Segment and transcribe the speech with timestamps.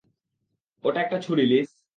[0.83, 1.69] ওটা একটা ছুরি, লিস।